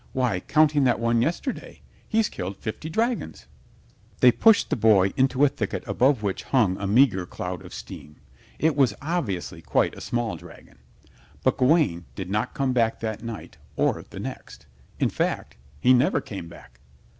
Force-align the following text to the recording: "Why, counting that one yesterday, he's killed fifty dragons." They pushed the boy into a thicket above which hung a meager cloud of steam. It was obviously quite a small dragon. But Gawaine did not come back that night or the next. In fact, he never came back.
"Why, 0.13 0.39
counting 0.39 0.83
that 0.85 0.99
one 0.99 1.21
yesterday, 1.21 1.83
he's 2.09 2.27
killed 2.27 2.57
fifty 2.57 2.89
dragons." 2.89 3.45
They 4.19 4.31
pushed 4.31 4.71
the 4.71 4.75
boy 4.75 5.13
into 5.15 5.45
a 5.45 5.47
thicket 5.47 5.83
above 5.85 6.23
which 6.23 6.41
hung 6.41 6.75
a 6.77 6.87
meager 6.87 7.27
cloud 7.27 7.63
of 7.63 7.71
steam. 7.71 8.15
It 8.57 8.75
was 8.75 8.95
obviously 8.99 9.61
quite 9.61 9.93
a 9.95 10.01
small 10.01 10.37
dragon. 10.37 10.79
But 11.43 11.57
Gawaine 11.59 12.05
did 12.15 12.31
not 12.31 12.55
come 12.55 12.73
back 12.73 12.99
that 13.01 13.21
night 13.23 13.57
or 13.75 14.03
the 14.09 14.19
next. 14.19 14.65
In 14.97 15.09
fact, 15.09 15.55
he 15.79 15.93
never 15.93 16.19
came 16.19 16.47
back. 16.47 16.79